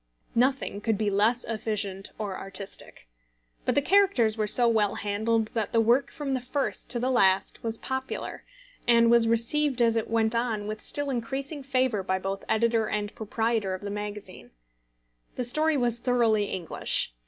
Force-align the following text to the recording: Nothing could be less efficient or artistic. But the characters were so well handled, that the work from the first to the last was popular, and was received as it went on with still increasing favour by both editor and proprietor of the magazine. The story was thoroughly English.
Nothing 0.33 0.81
could 0.81 0.97
be 0.97 1.11
less 1.11 1.43
efficient 1.43 2.11
or 2.17 2.35
artistic. 2.35 3.07
But 3.65 3.75
the 3.75 3.83
characters 3.83 4.35
were 4.35 4.47
so 4.47 4.67
well 4.67 4.95
handled, 4.95 5.49
that 5.49 5.73
the 5.73 5.79
work 5.79 6.09
from 6.09 6.33
the 6.33 6.41
first 6.41 6.89
to 6.89 6.99
the 6.99 7.11
last 7.11 7.61
was 7.61 7.77
popular, 7.77 8.43
and 8.87 9.11
was 9.11 9.27
received 9.27 9.79
as 9.79 9.95
it 9.95 10.09
went 10.09 10.33
on 10.33 10.65
with 10.65 10.81
still 10.81 11.11
increasing 11.11 11.61
favour 11.61 12.01
by 12.01 12.17
both 12.17 12.43
editor 12.49 12.87
and 12.87 13.13
proprietor 13.13 13.75
of 13.75 13.83
the 13.83 13.91
magazine. 13.91 14.49
The 15.35 15.43
story 15.43 15.77
was 15.77 15.99
thoroughly 15.99 16.45
English. 16.45 17.13